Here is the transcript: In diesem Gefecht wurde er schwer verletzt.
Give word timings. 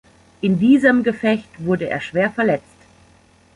In 0.41 0.57
diesem 0.57 1.03
Gefecht 1.03 1.47
wurde 1.63 1.87
er 1.87 2.01
schwer 2.01 2.31
verletzt. 2.31 2.87